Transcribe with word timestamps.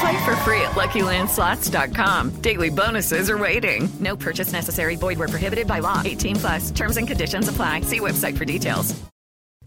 Play 0.00 0.24
for 0.24 0.34
free 0.36 0.62
at 0.62 0.70
LuckyLandSlots.com. 0.70 2.40
Daily 2.40 2.70
bonuses 2.70 3.28
are 3.28 3.36
waiting. 3.36 3.86
No 4.00 4.16
purchase 4.16 4.50
necessary. 4.50 4.96
Void 4.96 5.18
where 5.18 5.28
prohibited 5.28 5.66
by 5.66 5.80
law. 5.80 6.00
18 6.02 6.36
plus. 6.36 6.70
Terms 6.70 6.96
and 6.96 7.06
conditions 7.06 7.48
apply. 7.48 7.82
See 7.82 8.00
website 8.00 8.38
for 8.38 8.46
details. 8.46 8.98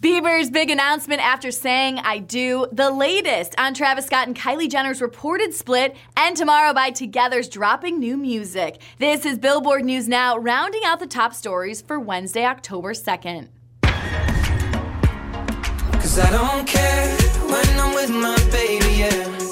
Bieber's 0.00 0.50
big 0.50 0.70
announcement 0.70 1.20
after 1.20 1.52
saying 1.52 1.98
I 1.98 2.18
do, 2.18 2.66
the 2.72 2.90
latest 2.90 3.54
on 3.56 3.72
Travis 3.72 4.06
Scott 4.06 4.26
and 4.26 4.36
Kylie 4.36 4.68
Jenner's 4.68 5.00
reported 5.00 5.54
split, 5.54 5.94
and 6.16 6.36
tomorrow 6.36 6.74
by 6.74 6.90
Together's 6.90 7.48
dropping 7.48 8.00
new 8.00 8.16
music. 8.16 8.80
This 8.98 9.24
is 9.24 9.38
Billboard 9.38 9.84
News 9.84 10.08
Now, 10.08 10.36
rounding 10.36 10.82
out 10.84 10.98
the 10.98 11.06
top 11.06 11.34
stories 11.34 11.82
for 11.82 12.00
Wednesday, 12.00 12.44
October 12.44 12.94
2nd. 12.94 13.46
Cause 15.92 16.18
I 16.18 16.30
don't 16.32 16.66
care 16.66 17.16
when 17.46 17.78
I'm 17.78 17.94
with 17.94 18.10
my 18.10 18.36
baby, 18.50 18.94
yeah. 18.96 19.51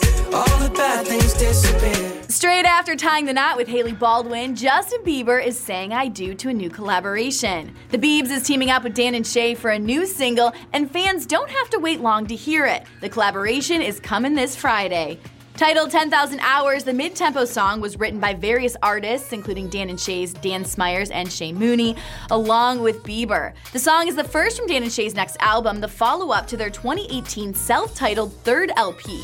Bad 0.74 1.06
things 1.06 1.34
disappear. 1.34 2.22
Straight 2.28 2.64
after 2.64 2.94
tying 2.94 3.26
the 3.26 3.32
knot 3.32 3.56
with 3.56 3.66
Hailey 3.68 3.92
Baldwin, 3.92 4.54
Justin 4.54 5.02
Bieber 5.02 5.44
is 5.44 5.58
saying 5.58 5.92
I 5.92 6.08
do 6.08 6.34
to 6.34 6.48
a 6.48 6.54
new 6.54 6.70
collaboration. 6.70 7.74
The 7.90 7.98
Biebs 7.98 8.30
is 8.30 8.44
teaming 8.44 8.70
up 8.70 8.84
with 8.84 8.94
Dan 8.94 9.14
and 9.14 9.26
Shay 9.26 9.54
for 9.54 9.70
a 9.70 9.78
new 9.78 10.06
single, 10.06 10.52
and 10.72 10.90
fans 10.90 11.26
don't 11.26 11.50
have 11.50 11.70
to 11.70 11.78
wait 11.78 12.00
long 12.00 12.26
to 12.28 12.36
hear 12.36 12.66
it. 12.66 12.84
The 13.00 13.08
collaboration 13.08 13.82
is 13.82 13.98
coming 13.98 14.34
this 14.34 14.54
Friday. 14.54 15.18
Titled 15.56 15.90
10,000 15.90 16.40
Hours, 16.40 16.84
the 16.84 16.94
mid 16.94 17.14
tempo 17.14 17.44
song 17.44 17.82
was 17.82 17.98
written 17.98 18.18
by 18.18 18.32
various 18.32 18.76
artists, 18.82 19.32
including 19.32 19.68
Dan 19.68 19.90
and 19.90 20.00
Shay's 20.00 20.32
Dan 20.32 20.64
Smyers 20.64 21.10
and 21.10 21.30
Shay 21.30 21.52
Mooney, 21.52 21.96
along 22.30 22.80
with 22.80 23.02
Bieber. 23.02 23.52
The 23.72 23.78
song 23.78 24.08
is 24.08 24.16
the 24.16 24.24
first 24.24 24.56
from 24.56 24.68
Dan 24.68 24.84
and 24.84 24.92
Shay's 24.92 25.14
next 25.14 25.36
album, 25.40 25.80
the 25.80 25.88
follow 25.88 26.30
up 26.30 26.46
to 26.46 26.56
their 26.56 26.70
2018 26.70 27.52
self 27.52 27.94
titled 27.94 28.32
third 28.32 28.72
LP. 28.76 29.20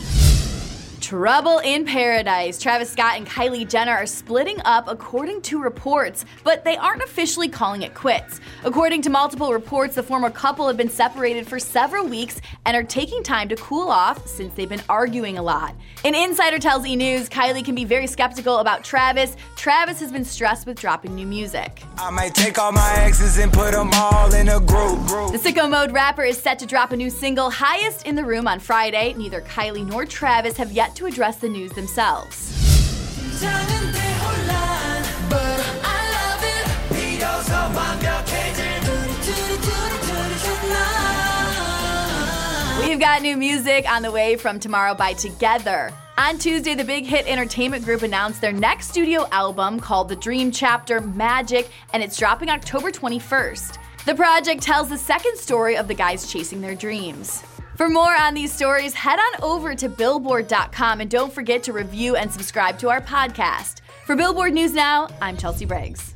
Trouble 1.06 1.60
in 1.60 1.84
Paradise. 1.84 2.60
Travis 2.60 2.90
Scott 2.90 3.16
and 3.16 3.24
Kylie 3.24 3.68
Jenner 3.68 3.92
are 3.92 4.06
splitting 4.06 4.60
up 4.64 4.88
according 4.88 5.40
to 5.42 5.62
reports, 5.62 6.24
but 6.42 6.64
they 6.64 6.76
aren't 6.76 7.00
officially 7.00 7.48
calling 7.48 7.82
it 7.82 7.94
quits. 7.94 8.40
According 8.64 9.02
to 9.02 9.10
multiple 9.10 9.52
reports, 9.52 9.94
the 9.94 10.02
former 10.02 10.30
couple 10.30 10.66
have 10.66 10.76
been 10.76 10.88
separated 10.88 11.46
for 11.46 11.60
several 11.60 12.08
weeks 12.08 12.40
and 12.64 12.76
are 12.76 12.82
taking 12.82 13.22
time 13.22 13.48
to 13.50 13.54
cool 13.54 13.88
off 13.88 14.26
since 14.26 14.52
they've 14.54 14.68
been 14.68 14.82
arguing 14.88 15.38
a 15.38 15.42
lot. 15.42 15.76
An 16.04 16.16
insider 16.16 16.58
tells 16.58 16.84
E! 16.84 16.96
News 16.96 17.28
Kylie 17.28 17.64
can 17.64 17.76
be 17.76 17.84
very 17.84 18.08
skeptical 18.08 18.58
about 18.58 18.82
Travis. 18.82 19.36
Travis 19.54 20.00
has 20.00 20.10
been 20.10 20.24
stressed 20.24 20.66
with 20.66 20.76
dropping 20.76 21.14
new 21.14 21.26
music. 21.26 21.84
I 21.98 22.10
might 22.10 22.34
take 22.34 22.58
all 22.58 22.72
my 22.72 22.94
exes 22.98 23.38
and 23.38 23.52
put 23.52 23.70
them 23.70 23.90
all 23.94 24.34
in 24.34 24.48
a 24.48 24.58
group. 24.58 25.06
The 25.06 25.38
Sicko 25.38 25.70
Mode 25.70 25.92
rapper 25.92 26.24
is 26.24 26.36
set 26.36 26.58
to 26.58 26.66
drop 26.66 26.90
a 26.90 26.96
new 26.96 27.10
single, 27.10 27.48
Highest 27.48 28.06
in 28.06 28.16
the 28.16 28.24
Room, 28.24 28.48
on 28.48 28.58
Friday. 28.58 29.14
Neither 29.16 29.42
Kylie 29.42 29.86
nor 29.86 30.04
Travis 30.04 30.56
have 30.56 30.72
yet 30.72 30.95
to 30.96 31.06
address 31.06 31.36
the 31.36 31.48
news 31.48 31.72
themselves. 31.72 32.52
We've 42.80 43.00
got 43.00 43.20
new 43.20 43.36
music 43.36 43.90
on 43.90 44.02
the 44.02 44.10
way 44.10 44.36
from 44.36 44.58
Tomorrow 44.58 44.94
by 44.94 45.12
Together. 45.12 45.92
On 46.18 46.38
Tuesday, 46.38 46.74
the 46.74 46.84
Big 46.84 47.04
Hit 47.04 47.26
Entertainment 47.26 47.84
Group 47.84 48.02
announced 48.02 48.40
their 48.40 48.52
next 48.52 48.88
studio 48.88 49.26
album 49.32 49.78
called 49.78 50.08
The 50.08 50.16
Dream 50.16 50.50
Chapter 50.50 51.02
Magic, 51.02 51.68
and 51.92 52.02
it's 52.02 52.16
dropping 52.16 52.48
October 52.48 52.90
21st. 52.90 53.76
The 54.06 54.14
project 54.14 54.62
tells 54.62 54.88
the 54.88 54.96
second 54.96 55.36
story 55.36 55.76
of 55.76 55.88
the 55.88 55.94
guys 55.94 56.32
chasing 56.32 56.62
their 56.62 56.74
dreams. 56.74 57.42
For 57.76 57.90
more 57.90 58.16
on 58.16 58.32
these 58.32 58.50
stories, 58.50 58.94
head 58.94 59.18
on 59.18 59.44
over 59.44 59.74
to 59.74 59.88
Billboard.com 59.90 61.02
and 61.02 61.10
don't 61.10 61.30
forget 61.30 61.62
to 61.64 61.74
review 61.74 62.16
and 62.16 62.32
subscribe 62.32 62.78
to 62.78 62.88
our 62.88 63.02
podcast. 63.02 63.82
For 64.06 64.16
Billboard 64.16 64.54
News 64.54 64.72
Now, 64.72 65.08
I'm 65.20 65.36
Chelsea 65.36 65.66
Briggs. 65.66 66.15